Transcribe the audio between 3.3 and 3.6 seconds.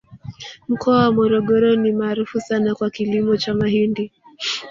cha